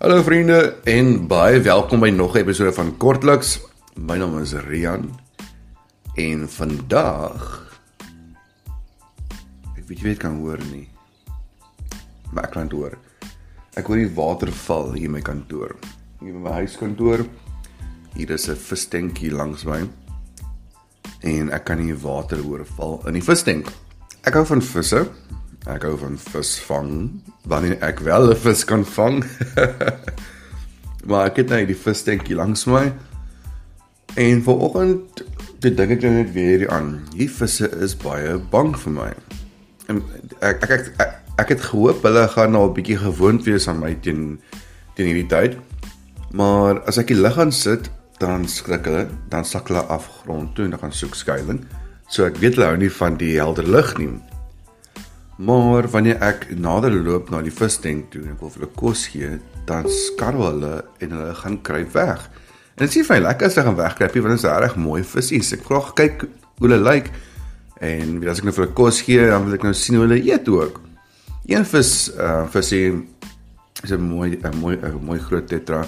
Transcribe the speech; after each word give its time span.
Hallo 0.00 0.22
vriende 0.24 0.78
en 0.88 1.26
baie 1.28 1.58
welkom 1.60 2.00
by 2.00 2.08
nog 2.08 2.32
'n 2.32 2.40
episode 2.40 2.72
van 2.72 2.96
Kortliks. 2.96 3.60
My 4.00 4.16
naam 4.16 4.38
is 4.40 4.52
Rian 4.52 5.20
en 6.14 6.48
vandag 6.48 7.68
ek 9.76 9.84
weet 9.84 9.98
jy 9.98 10.04
weet 10.04 10.18
kan 10.18 10.38
hoor 10.40 10.58
nie. 10.72 10.88
Maar 12.32 12.44
ek 12.44 12.50
kan 12.50 12.70
hoor. 12.72 12.96
Ek 13.76 13.86
hoor 13.86 13.96
die 13.96 14.14
waterval 14.14 14.92
hier 14.92 15.04
in 15.04 15.10
my 15.10 15.20
kantoor. 15.20 15.76
Hier 16.20 16.32
by 16.32 16.48
my 16.48 16.50
huiskantoor. 16.50 17.26
Hier 18.16 18.30
is 18.30 18.48
'n 18.48 18.56
visstenkie 18.56 19.30
langs 19.30 19.64
my. 19.64 19.84
En 21.20 21.50
ek 21.50 21.64
kan 21.64 21.76
die 21.76 21.94
water 21.94 22.38
hoor 22.38 22.64
val 22.64 23.02
in 23.06 23.12
die 23.12 23.28
visstenk. 23.28 23.68
Ek 24.24 24.32
hou 24.32 24.46
van 24.46 24.62
visse. 24.62 25.10
Ek 25.68 25.82
hou 25.84 25.96
van 26.00 26.16
visvang 26.16 26.92
wanneer 27.44 27.76
ek 27.84 28.00
wel 28.00 28.30
'n 28.30 28.36
vis 28.36 28.64
kan 28.64 28.84
vang. 28.84 29.24
maar 31.08 31.26
ek 31.28 31.36
het 31.36 31.48
net 31.48 31.66
die 31.68 31.76
visstenkie 31.76 32.34
langs 32.34 32.64
my. 32.64 32.92
En 34.16 34.42
vanoggend 34.42 35.24
dit 35.60 35.76
dink 35.76 35.90
ek 35.90 36.02
net 36.02 36.32
weer 36.32 36.64
aan. 36.70 37.04
Die 37.12 37.28
visse 37.28 37.68
is 37.84 37.96
baie 37.96 38.38
bang 38.38 38.72
vir 38.76 38.92
my. 38.92 39.12
En 39.88 40.02
ek 40.40 40.64
ek 40.64 40.70
ek, 40.70 40.86
ek, 40.96 41.12
ek 41.44 41.48
het 41.48 41.60
gehoop 41.60 42.02
hulle 42.02 42.28
gaan 42.28 42.52
nou 42.52 42.68
'n 42.68 42.74
bietjie 42.74 42.96
gewoond 42.96 43.44
wees 43.44 43.68
aan 43.68 43.80
my 43.84 43.94
teen 44.00 44.40
teen 44.96 45.06
hierdie 45.12 45.28
tyd. 45.28 45.56
Maar 46.32 46.80
as 46.88 46.98
ek 46.98 47.12
die 47.12 47.20
lig 47.20 47.38
aan 47.38 47.52
sit, 47.52 47.90
dan 48.18 48.48
skrik 48.48 48.84
hulle, 48.84 49.08
dan 49.28 49.44
sak 49.44 49.68
hulle 49.68 49.82
af 49.92 50.08
grond 50.22 50.54
toe 50.54 50.64
en 50.64 50.70
dan 50.70 50.80
gaan 50.80 50.92
soek 50.92 51.14
skuilings. 51.14 51.66
So 52.08 52.24
ek 52.24 52.36
weet 52.42 52.54
hulle 52.54 52.66
hou 52.66 52.76
nie 52.76 52.90
van 52.90 53.16
die 53.16 53.36
helder 53.36 53.68
lig 53.68 53.98
nie. 53.98 54.10
Maar 55.40 55.88
wanneer 55.88 56.20
ek 56.20 56.50
nader 56.60 56.92
loop 56.92 57.30
na 57.32 57.40
die 57.40 57.54
visstenk 57.54 58.10
toe 58.12 58.20
en 58.26 58.34
ek 58.34 58.42
wil 58.42 58.52
vir 58.52 58.64
hulle 58.64 58.76
kos 58.76 59.06
gee, 59.12 59.38
dan 59.68 59.88
skarrel 59.88 60.50
hulle 60.50 60.72
en 61.00 61.14
hulle 61.16 61.36
gaan 61.38 61.56
kruip 61.64 61.94
weg. 61.96 62.26
En 62.76 62.84
dit 62.84 62.90
is 62.90 62.98
nie 63.00 63.06
vir 63.08 63.22
lekker 63.24 63.48
as 63.48 63.56
hulle 63.56 63.70
gaan 63.70 63.78
wegkruip 63.78 64.16
nie, 64.16 64.24
want 64.26 64.36
dit 64.36 64.44
is 64.44 64.60
reg 64.64 64.76
mooi 64.76 65.00
visies. 65.14 65.54
Ek 65.56 65.64
vra 65.64 65.80
kyk 65.96 66.26
hoe 66.26 66.68
hulle 66.68 66.80
lyk. 66.84 67.08
En 67.80 68.20
as 68.28 68.42
ek 68.42 68.50
nou 68.50 68.56
vir 68.58 68.66
hulle 68.66 68.76
kos 68.82 69.00
gee, 69.06 69.24
dan 69.32 69.46
wil 69.46 69.56
ek 69.56 69.64
nou 69.64 69.74
sien 69.76 69.96
hoe 69.96 70.04
hulle 70.04 70.20
eet 70.20 70.52
ook. 70.52 70.80
Een 71.48 71.64
vis 71.72 71.94
uh 72.20 72.44
visie 72.52 72.84
is 73.82 73.92
'n 73.96 74.00
mooi 74.00 74.36
'n 74.36 74.56
mooi 74.60 74.76
'n 74.76 75.04
mooi 75.04 75.18
groot 75.18 75.48
tetra 75.48 75.86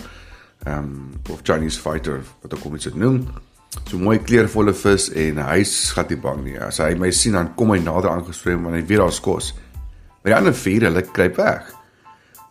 ehm 0.64 0.78
um, 0.78 1.12
of 1.28 1.40
Chinese 1.42 1.80
fighter 1.80 2.22
wat 2.40 2.52
ek 2.52 2.60
kom 2.60 2.76
dit 2.78 2.94
noem 2.94 3.26
so 3.80 3.98
mooi 4.00 4.18
kleurvolle 4.20 4.74
vis 4.76 5.08
en 5.16 5.40
hy 5.46 5.62
skat 5.68 6.12
nie 6.12 6.20
bang 6.20 6.40
nie. 6.44 6.56
As 6.60 6.80
hy 6.82 6.92
my 7.00 7.10
sien 7.14 7.36
dan 7.36 7.52
kom 7.56 7.72
hy 7.72 7.80
nader 7.82 8.10
aangeswem 8.12 8.66
want 8.66 8.76
hy 8.76 8.84
weet 8.88 9.00
daar's 9.00 9.20
kos. 9.24 9.52
Maar 10.22 10.32
die 10.32 10.38
ander 10.38 10.56
vier 10.56 10.88
hulle 10.88 11.04
kruip 11.08 11.38
weg. 11.40 11.70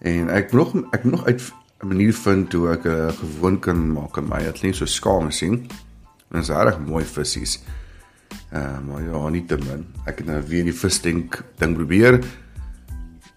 En 0.06 0.32
ek 0.34 0.56
nog 0.58 0.74
ek 0.96 1.06
nog 1.06 1.26
uit 1.28 1.42
'n 1.82 1.88
manier 1.88 2.14
vind 2.14 2.54
hoe 2.54 2.72
ek 2.74 2.86
'n 2.86 2.90
uh, 2.90 3.14
gewoon 3.20 3.60
kan 3.60 3.92
maak 3.94 4.18
aan 4.18 4.30
my 4.30 4.48
atleet 4.48 4.76
so 4.76 4.86
skaam 4.86 5.32
sien. 5.32 5.68
En 6.32 6.40
dit 6.40 6.42
is 6.42 6.50
reg 6.50 6.80
mooi 6.80 7.06
visse. 7.06 7.60
Ehm 8.52 8.64
uh, 8.64 8.80
maar 8.88 9.02
ja, 9.02 9.30
nie 9.30 9.46
te 9.46 9.58
min. 9.58 9.86
Ek 10.06 10.18
het 10.18 10.28
nou 10.28 10.42
weer 10.48 10.64
die 10.64 10.74
visdink 10.74 11.44
ding 11.58 11.76
probeer. 11.76 12.20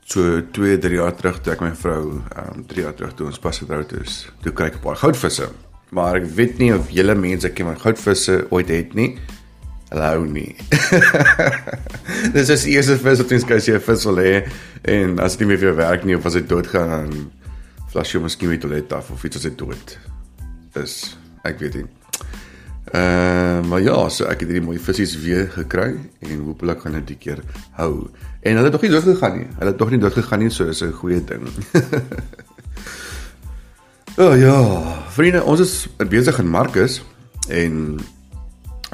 So 0.05 0.41
2, 0.51 0.79
3 0.79 0.95
jaar 0.95 1.15
terug 1.15 1.41
toe 1.41 1.53
ek 1.53 1.61
my 1.61 1.75
vrou 1.75 2.21
ehm 2.37 2.59
um, 2.59 2.67
3 2.67 2.83
jaar 2.83 2.95
terug 2.95 3.15
toe 3.15 3.27
ons 3.27 3.39
pas 3.39 3.59
getroud 3.59 3.93
is, 3.93 4.33
toe 4.43 4.53
kry 4.53 4.67
ek 4.67 4.77
'n 4.77 4.81
paar 4.81 4.97
goudvisse 4.97 5.49
maar 5.95 6.19
ek 6.19 6.27
weet 6.37 6.59
nie 6.59 6.73
of 6.75 6.91
julle 6.95 7.15
mense 7.19 7.51
ken 7.55 7.71
my 7.71 7.77
goudvisse 7.79 8.41
ooit 8.55 8.71
het 8.73 8.95
nie. 8.99 9.15
Hulle 9.93 10.11
hou 10.11 10.25
nie. 10.27 10.51
Dis 12.35 12.51
is 12.51 12.67
die 12.67 12.75
eerste 12.75 12.99
vis 12.99 13.23
wat 13.23 13.35
ons 13.37 13.47
kry 13.47 13.59
as 13.63 13.69
jy 13.71 13.79
'n 13.79 13.87
vis 13.89 14.07
wil 14.11 14.19
hê 14.23 14.35
en 14.95 15.19
as 15.23 15.37
dit 15.37 15.45
nie 15.45 15.53
meer 15.53 15.61
vir 15.63 15.71
jou 15.71 15.77
werk 15.79 16.05
nie 16.05 16.17
of 16.19 16.27
as 16.27 16.39
hy 16.39 16.43
doodgaan 16.51 16.91
dan 16.91 17.13
flas 17.93 18.11
jy 18.11 18.21
miskien 18.21 18.51
met 18.51 18.61
toilet 18.61 18.93
af 18.93 19.13
of 19.15 19.23
iets 19.25 19.39
as 19.39 19.47
hy 19.47 19.55
dood. 19.55 19.99
Dis 20.75 21.15
ek 21.47 21.63
weet 21.63 21.79
nie. 21.79 21.87
Ehm 22.95 23.63
uh, 23.63 23.71
maar 23.71 23.81
ja, 23.81 23.97
so 24.11 24.27
ek 24.27 24.43
het 24.43 24.51
hierdie 24.51 24.67
mooi 24.67 24.79
visse 24.79 25.19
weer 25.23 25.47
gekry 25.55 25.95
en 26.21 26.43
hopelik 26.49 26.83
gaan 26.83 26.99
dit 26.99 27.15
die 27.15 27.21
keer 27.23 27.41
hou. 27.79 28.11
En 28.43 28.59
hulle 28.59 28.69
het 28.69 28.75
nog 28.75 28.83
nie 28.83 28.91
dood 28.91 29.07
gegaan 29.07 29.39
nie. 29.39 29.47
Hulle 29.59 29.71
het 29.71 29.79
nog 29.79 29.91
nie 29.91 30.03
dood 30.03 30.19
gegaan 30.19 30.43
nie, 30.43 30.51
so 30.51 30.67
is 30.67 30.83
'n 30.83 30.93
goeie 30.93 31.23
ding. 31.25 31.47
Oh 34.17 34.39
ja, 34.39 35.04
vriende, 35.15 35.45
ons 35.47 35.61
is 35.63 35.73
besig 36.11 36.39
in 36.43 36.49
Markus 36.51 36.99
en 37.47 37.75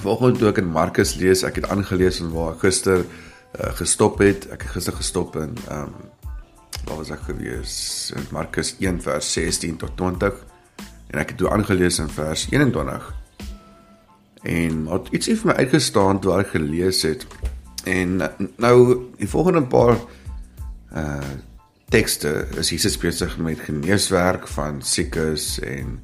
vanoggend 0.02 0.40
toe 0.40 0.50
ek 0.50 0.58
in 0.60 0.68
Markus 0.68 1.14
lees, 1.16 1.40
ek 1.48 1.62
het 1.62 1.68
aangelees 1.72 2.18
en 2.20 2.32
waar 2.34 2.50
ek 2.52 2.66
gister 2.66 3.04
uh, 3.06 3.70
gestop 3.78 4.20
het. 4.20 4.44
Ek 4.52 4.66
het 4.66 4.74
gister 4.74 4.96
gestop 4.98 5.38
in 5.40 5.54
ehm 5.68 5.88
um, 5.88 5.94
waar 6.88 6.96
was 7.00 7.10
ek 7.12 7.22
gewees? 7.28 7.72
In 8.16 8.24
Markus 8.32 8.74
1 8.80 9.00
vers 9.04 9.32
16 9.36 9.78
tot 9.80 9.96
20 10.00 10.36
en 11.12 11.20
ek 11.20 11.32
het 11.32 11.40
toe 11.40 11.50
aangelees 11.52 12.00
in 12.02 12.12
vers 12.12 12.46
21. 12.52 13.08
En 14.48 14.84
wat 14.92 15.10
ietsie 15.16 15.38
vir 15.40 15.52
my 15.52 15.56
uitgestaan 15.60 16.20
toe 16.20 16.36
ek 16.36 16.52
gelees 16.56 17.02
het. 17.08 17.24
En 17.88 18.20
nou 18.60 18.76
die 19.16 19.28
volgende 19.28 19.64
paar 19.72 19.96
uh 20.92 21.38
tekste 21.90 22.46
is 22.54 22.68
Jesus 22.70 22.94
besig 23.02 23.32
met 23.42 23.64
geneeswerk 23.66 24.44
van 24.54 24.76
siekes 24.86 25.56
en 25.58 25.96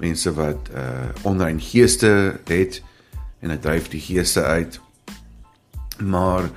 mense 0.00 0.32
wat 0.34 0.70
uh 0.74 1.10
onrein 1.22 1.60
geeste 1.60 2.40
het 2.48 2.82
en 3.40 3.50
hy 3.50 3.58
dryf 3.58 3.88
die 3.92 4.00
geeste 4.00 4.42
uit. 4.42 4.80
Maar 5.98 6.50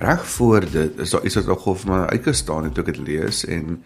reg 0.00 0.26
voor 0.26 0.64
dit 0.70 0.98
is 0.98 1.10
daar 1.10 1.24
iets 1.24 1.34
wat 1.34 1.46
nog 1.46 1.66
of 1.66 1.86
my 1.86 2.04
uitgestaan 2.12 2.64
het 2.64 2.74
toe 2.74 2.84
ek 2.84 2.94
dit 2.94 3.02
lees 3.06 3.44
en 3.44 3.82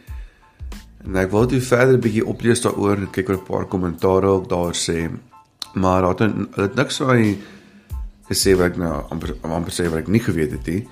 en 1.05 1.17
ek 1.21 1.31
wil 1.35 1.47
dit 1.47 1.65
verder 1.65 1.99
bietjie 2.01 2.25
oplees 2.25 2.63
daaroor 2.65 3.03
en 3.03 3.11
kyk 3.13 3.29
oor 3.29 3.41
'n 3.41 3.49
paar 3.49 3.67
kommentaare 3.67 4.27
ook 4.27 4.49
daar 4.49 4.75
sê. 4.75 5.11
Maar 5.75 6.03
daar 6.03 6.15
het 6.15 6.55
hulle 6.55 6.71
niks 6.75 6.97
so 6.97 7.09
hy 7.09 7.39
gesê 8.31 8.55
wat 8.57 8.73
ek 8.73 8.77
nou 8.77 9.03
amper 9.11 9.35
amper 9.43 9.73
sê 9.73 9.91
wat 9.91 10.07
ek 10.07 10.09
nie 10.09 10.23
geweet 10.23 10.51
het 10.51 10.67
nie. 10.67 10.87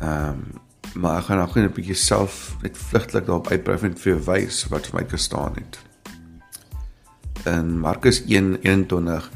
Ehm 0.00 0.28
um, 0.28 0.60
maar 0.94 1.18
ek 1.18 1.24
gaan 1.24 1.38
nog 1.38 1.54
net 1.54 1.70
'n 1.70 1.74
bietjie 1.74 1.94
self 1.94 2.56
net 2.62 2.76
vlugtelik 2.76 3.26
daarop 3.26 3.48
uitbrei 3.48 3.78
en 3.82 3.96
vir 3.96 4.12
jou 4.12 4.22
wys 4.24 4.68
wat 4.68 4.86
vir 4.86 5.00
my 5.00 5.08
gestaan 5.08 5.54
het. 5.54 5.91
In 7.44 7.78
Markus 7.80 8.22
1:21 8.22 9.30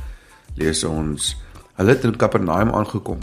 lees 0.55 0.85
ons: 0.85 1.37
Hulle 1.75 1.91
het 1.91 2.05
in 2.05 2.17
Kapernaum 2.17 2.71
aangekom. 2.71 3.19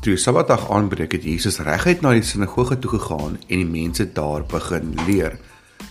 Toe 0.00 0.16
Sabbatdag 0.16 0.66
aanbreek 0.70 1.12
het 1.12 1.24
Jesus 1.24 1.58
reguit 1.64 2.02
na 2.02 2.12
die 2.12 2.24
sinagoge 2.26 2.76
toe 2.78 2.90
gegaan 2.90 3.38
en 3.46 3.62
die 3.62 3.68
mense 3.68 4.04
daar 4.12 4.44
begin 4.44 4.92
leer. 5.06 5.38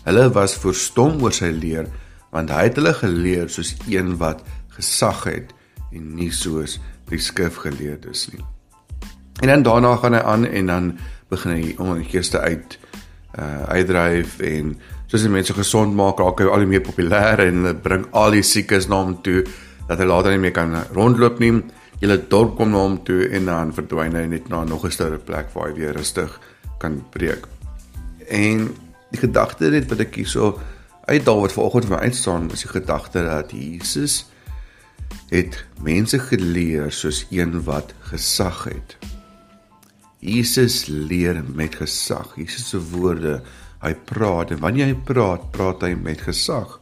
Hulle 0.03 0.27
was 0.35 0.57
verstom 0.59 1.21
oor 1.23 1.33
sy 1.33 1.49
leer 1.49 1.89
want 2.31 2.53
hy 2.53 2.67
het 2.69 2.77
hulle 2.79 2.93
geleer 2.95 3.49
soos 3.51 3.73
een 3.89 4.13
wat 4.21 4.45
gesag 4.77 5.23
het 5.27 5.49
en 5.91 6.13
nie 6.15 6.29
soos 6.31 6.77
die 7.09 7.19
skrifgeleerdes 7.19 8.29
nie. 8.31 8.45
En 9.41 9.49
dan 9.49 9.65
daarna 9.65 9.95
gaan 9.97 10.13
hy 10.13 10.21
aan 10.21 10.45
en 10.45 10.71
dan 10.71 10.93
begin 11.33 11.57
hy 11.57 11.75
om 11.81 11.95
die 11.97 12.07
geeste 12.11 12.39
uit 12.39 12.77
uh 13.39 13.63
uitdryf 13.71 14.39
en 14.43 14.75
soos 15.11 15.25
die 15.25 15.31
mense 15.31 15.51
gesond 15.51 15.91
maak, 15.91 16.21
raak 16.23 16.39
hy 16.39 16.47
al 16.47 16.63
hoe 16.63 16.69
meer 16.71 16.83
populêr 16.85 17.41
en 17.43 17.65
bring 17.83 18.05
al 18.15 18.31
die 18.31 18.45
siekes 18.47 18.87
na 18.87 19.01
hom 19.01 19.17
toe 19.25 19.41
dat 19.89 19.99
hy 19.99 20.07
later 20.07 20.31
nie 20.31 20.39
meer 20.45 20.55
kan 20.55 20.71
rondloop 20.95 21.41
nie. 21.43 21.57
Julle 21.99 22.15
dorp 22.31 22.55
kom 22.55 22.71
na 22.71 22.85
hom 22.85 22.95
toe 23.03 23.25
en 23.27 23.49
dan 23.51 23.73
verdwyn 23.75 24.15
hy 24.15 24.23
net 24.31 24.47
na 24.49 24.63
nog 24.63 24.85
'n 24.87 24.95
sterre 24.95 25.19
plek 25.19 25.51
waar 25.53 25.67
hy 25.67 25.73
weer 25.75 25.93
rustig 25.97 26.39
kan 26.79 27.03
preek. 27.11 27.43
En 28.29 28.71
die 29.11 29.19
gedagte 29.19 29.69
net 29.69 29.89
wat 29.89 29.99
ek 29.99 30.15
hierso 30.15 30.59
uit 31.05 31.25
daar 31.25 31.41
wat 31.43 31.51
vanoggend 31.51 31.85
vir 31.85 31.97
my 31.97 32.03
uitstaan, 32.07 32.51
is 32.51 32.63
die 32.63 32.71
gedagte 32.71 33.23
dat 33.27 33.51
Jesus 33.51 34.25
het 35.29 35.65
mense 35.83 36.19
geleer 36.19 36.91
soos 36.91 37.25
een 37.29 37.63
wat 37.63 37.93
gesag 37.99 38.63
het. 38.63 38.95
Jesus 40.19 40.85
leer 40.87 41.43
met 41.53 41.75
gesag. 41.75 42.35
Jesus 42.37 42.69
se 42.69 42.79
woorde, 42.79 43.41
hy 43.81 43.93
praat 44.07 44.53
en 44.53 44.61
wanneer 44.61 44.91
hy 44.91 44.97
praat, 45.07 45.47
praat 45.53 45.85
hy 45.85 45.95
met 45.97 46.21
gesag. 46.21 46.77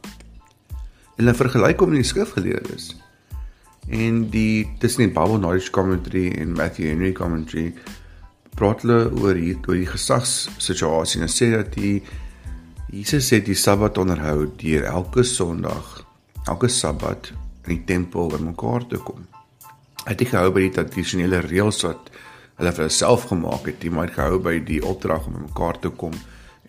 En 1.16 1.24
hulle 1.24 1.36
vergelyk 1.36 1.80
hom 1.80 1.94
met 1.94 2.02
die 2.02 2.10
skrifgeleerdes. 2.10 2.90
En 3.90 4.26
die 4.32 4.68
tussen 4.82 5.06
die 5.06 5.12
Bible 5.12 5.40
Knowledge 5.40 5.72
Commentary 5.74 6.28
en 6.38 6.54
Matthew 6.56 6.90
Henry 6.92 7.12
Commentary 7.16 7.70
praat 8.56 8.84
hulle 8.84 9.06
oor 9.20 9.38
hier 9.38 9.58
oor 9.64 9.78
die 9.78 9.88
gesagssituasie 9.88 11.22
en 11.24 11.32
sê 11.32 11.50
dat 11.54 11.72
die 11.76 12.00
Jesus 12.90 13.30
het 13.30 13.46
die 13.46 13.56
Sabbat 13.56 14.00
onderhou 14.02 14.48
deur 14.58 14.88
elke 14.90 15.22
Sondag, 15.24 16.00
elke 16.50 16.68
Sabbat 16.68 17.30
in 17.64 17.76
die 17.76 17.84
tempel 17.86 18.32
bymekaar 18.32 18.88
te 18.90 18.98
kom. 18.98 19.22
Hy 20.02 20.16
het 20.16 20.24
gehou 20.26 20.50
by 20.56 20.64
die 20.66 20.72
tradisionele 20.74 21.38
reëls 21.46 21.84
wat 21.86 22.10
hulle 22.58 22.72
vir 22.74 22.88
hulself 22.88 23.28
gemaak 23.30 23.68
het, 23.70 23.78
die 23.80 23.92
maar 23.94 24.10
gehou 24.12 24.40
by 24.42 24.56
die 24.66 24.80
opdrag 24.84 25.28
om 25.30 25.38
mekaar 25.46 25.78
te 25.80 25.92
kom 26.02 26.16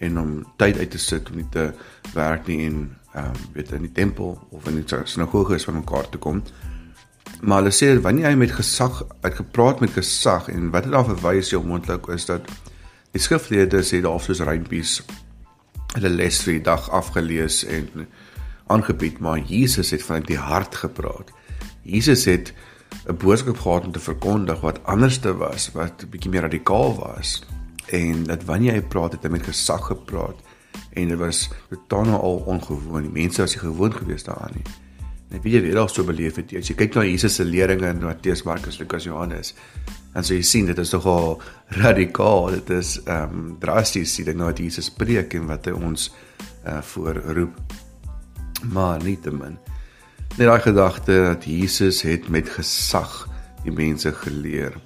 en 0.01 0.19
om 0.19 0.33
tyd 0.61 0.77
uit 0.77 0.91
te 0.91 1.01
sit 1.01 1.29
om 1.29 1.39
nie 1.41 1.47
te 1.53 1.71
werk 2.13 2.47
nie 2.47 2.65
en 2.65 2.81
ehm 3.13 3.31
um, 3.31 3.39
weet 3.53 3.71
in 3.75 3.87
die 3.87 3.91
tempel 3.91 4.37
of 4.55 4.67
in 4.67 4.77
die 4.79 4.99
sinagoge 5.03 5.55
is 5.55 5.67
van 5.67 5.81
mekaar 5.81 6.09
te 6.09 6.17
kom. 6.17 6.43
Maar 7.41 7.61
hulle 7.61 7.73
sê 7.75 7.91
wanneer 8.01 8.29
hy 8.31 8.37
met 8.39 8.53
gesag 8.55 9.01
uitgepraat 9.21 9.81
met 9.83 9.97
gesag 9.97 10.47
en 10.53 10.69
wat 10.71 10.87
dit 10.87 10.95
daar 10.95 11.07
verwys 11.09 11.51
jy 11.51 11.59
moontlik 11.59 12.07
is 12.15 12.25
dat 12.29 12.47
die 13.11 13.21
skrifleerders 13.21 13.91
sê 13.91 13.99
daar 14.01 14.21
soos 14.23 14.43
rympies 14.47 15.01
hulle 15.95 16.11
les 16.13 16.39
vir 16.45 16.53
die 16.59 16.65
dag 16.69 16.87
afgelees 16.95 17.63
en 17.67 18.07
aangebied, 18.71 19.19
maar 19.19 19.39
Jesus 19.39 19.91
het 19.91 20.03
vanuit 20.03 20.29
die 20.31 20.39
hart 20.39 20.75
gepraat. 20.75 21.31
Jesus 21.83 22.25
het 22.25 22.53
'n 23.07 23.17
boodskap 23.17 23.59
gehad 23.59 23.85
om 23.85 23.91
te 23.91 23.99
verkondig 23.99 24.61
wat 24.61 24.83
anderste 24.83 25.35
was, 25.37 25.71
wat 25.71 26.03
'n 26.03 26.09
bietjie 26.09 26.31
meer 26.31 26.41
radikaal 26.41 26.95
was. 26.95 27.43
En 27.87 28.23
dat 28.23 28.43
wanneer 28.43 28.73
hy 28.73 28.81
praat, 28.81 29.17
het 29.17 29.23
hy 29.23 29.29
met 29.29 29.47
gesag 29.47 29.85
gepraat 29.85 30.39
en 30.91 31.07
dit 31.07 31.17
was 31.19 31.49
totaal 31.69 32.19
al 32.19 32.43
ongewoon. 32.51 33.07
Die 33.07 33.11
mense 33.11 33.41
was 33.41 33.55
nie 33.55 33.63
gewoond 33.63 33.95
geweest 33.95 34.27
daaraan 34.27 34.55
nie. 34.55 34.65
En 35.29 35.37
ek 35.39 35.45
weet 35.45 35.61
jy 35.61 35.71
het 35.71 35.79
al 35.79 35.87
so 35.91 36.03
beleef 36.03 36.35
het. 36.39 36.51
As 36.59 36.67
jy 36.67 36.75
kyk 36.79 36.95
na 36.95 37.05
Jesus 37.07 37.37
se 37.39 37.45
leringe 37.47 37.87
in 37.87 38.03
Matteus, 38.03 38.43
Markus, 38.43 38.79
Lukas, 38.81 39.07
Johannes, 39.07 39.53
en 40.11 40.27
so 40.27 40.35
jy 40.35 40.43
sien 40.43 40.67
dit 40.67 40.77
is 40.83 40.91
nogal 40.91 41.37
radikaal. 41.79 42.51
Dit 42.59 42.73
is 42.75 42.97
ehm 43.05 43.37
um, 43.37 43.45
drasties 43.63 44.15
sien 44.15 44.27
dit 44.27 44.35
nou 44.35 44.49
wat 44.51 44.59
Jesus 44.59 44.91
preek 44.91 45.37
en 45.39 45.47
wat 45.51 45.71
hy 45.71 45.75
ons 45.77 46.09
uh 46.67 46.81
voorroep. 46.93 47.55
Maar 48.71 49.03
nietemin 49.03 49.57
net 50.37 50.47
daai 50.47 50.61
gedagte 50.63 51.15
dat 51.25 51.45
Jesus 51.45 52.01
het 52.07 52.29
met 52.31 52.49
gesag 52.49 53.25
die 53.65 53.73
mense 53.75 54.11
geleer. 54.23 54.77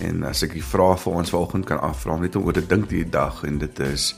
En 0.00 0.22
as 0.24 0.42
ek 0.42 0.52
die 0.52 0.64
vraag 0.64 1.00
vir 1.02 1.12
ons 1.12 1.30
vanoggend 1.30 1.66
kan 1.68 1.80
afvra 1.80 2.16
net 2.16 2.36
om 2.36 2.44
oor 2.44 2.56
te 2.56 2.66
dink 2.66 2.88
die 2.88 3.04
dag 3.04 3.42
en 3.44 3.58
dit 3.58 3.78
is 3.78 4.14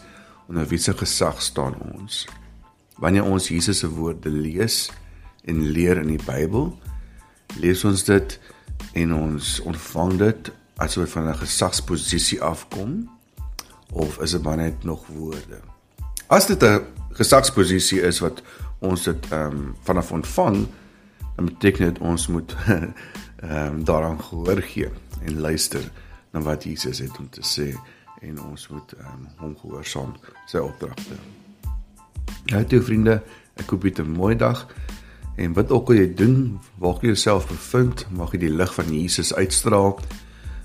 onder 0.48 0.66
wie 0.68 0.78
se 0.78 0.94
gesag 0.94 1.42
staan 1.42 1.74
ons? 1.94 2.26
Wanneer 3.02 3.24
ons 3.24 3.48
Jesus 3.48 3.78
se 3.78 3.90
woorde 3.90 4.30
lees 4.30 4.90
en 5.44 5.64
leer 5.74 5.98
in 5.98 6.12
die 6.14 6.22
Bybel, 6.24 6.78
lees 7.60 7.84
ons 7.84 8.04
dit 8.04 8.38
en 8.94 9.14
ons 9.14 9.60
ontvang 9.60 10.18
dit 10.18 10.52
asof 10.76 11.10
van 11.10 11.28
'n 11.28 11.42
gesagsposisie 11.42 12.42
afkom 12.42 13.10
of 13.92 14.18
is 14.18 14.30
dit 14.30 14.42
maar 14.42 14.56
net 14.56 14.84
nog 14.84 15.06
woorde? 15.06 15.60
As 16.26 16.46
dit 16.46 16.62
'n 16.62 16.86
gesagsposisie 17.12 18.00
is 18.00 18.18
wat 18.18 18.42
ons 18.78 19.04
dit 19.04 19.26
ehm 19.30 19.52
um, 19.52 19.76
vanaf 19.82 20.12
ontvang, 20.12 20.66
dan 21.36 21.44
beteken 21.44 21.84
dit 21.84 21.98
ons 21.98 22.26
moet 22.26 22.54
ehm 23.44 23.74
um, 23.74 23.84
daaraan 23.84 24.20
gehoor 24.22 24.62
gee 24.62 24.88
en 25.24 25.40
luister 25.40 25.90
na 26.32 26.40
wat 26.40 26.64
Jesus 26.64 26.98
het 26.98 27.18
om 27.18 27.28
te 27.30 27.42
sê 27.42 27.74
en 28.20 28.40
ons 28.40 28.68
moet 28.68 28.92
ehm 28.98 29.06
um, 29.12 29.28
hom 29.38 29.56
gehoorsaam 29.60 30.14
sy 30.46 30.58
opdragte. 30.58 31.18
Ja, 32.44 32.64
toe 32.64 32.82
vriende, 32.82 33.22
ek 33.60 33.70
hoop 33.70 33.84
jy 33.84 33.92
'n 34.02 34.10
mooi 34.10 34.36
dag. 34.36 34.66
En 35.36 35.52
wat 35.52 35.70
ook 35.70 35.88
al 35.88 35.94
jy 35.94 36.14
doen, 36.14 36.60
waar 36.78 36.98
jy 37.00 37.06
jouself 37.06 37.48
bevind, 37.48 38.06
mag 38.10 38.32
jy 38.32 38.38
die 38.38 38.56
lig 38.56 38.74
van 38.74 38.92
Jesus 38.92 39.34
uitstraal. 39.34 39.98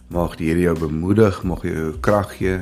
Mag 0.08 0.36
die 0.36 0.48
Here 0.48 0.60
jou 0.60 0.80
bemoedig, 0.80 1.44
mag 1.44 1.62
hy 1.62 1.70
jou 1.70 2.00
krag 2.00 2.38
gee 2.38 2.62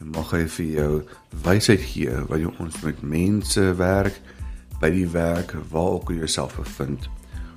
en 0.00 0.10
mag 0.12 0.30
hy 0.30 0.46
vir 0.46 0.66
jou 0.66 1.02
wysheid 1.42 1.80
gee 1.80 2.10
wat 2.28 2.40
jy 2.40 2.50
ons 2.58 2.80
met 2.82 3.02
mense 3.02 3.74
werk 3.78 4.20
by 4.80 4.90
die 4.90 5.08
werk 5.08 5.54
waar 5.70 5.96
ook 5.96 6.10
jy 6.10 6.18
jouself 6.18 6.56
bevind 6.56 7.08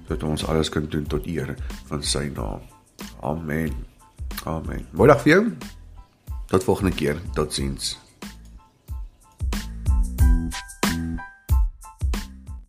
dat 0.09 0.25
ons 0.25 0.45
alles 0.49 0.69
kan 0.73 0.89
doen 0.89 1.07
tot 1.07 1.27
eer 1.29 1.55
van 1.91 2.03
sy 2.03 2.27
naam. 2.33 2.65
Amen. 3.21 3.73
Amen. 4.43 4.85
Mooi 4.91 5.09
dag 5.09 5.21
vir 5.23 5.33
jou. 5.35 5.41
Tot 6.49 6.63
volgende 6.63 6.95
keer. 6.95 7.21
Totsiens. 7.37 7.97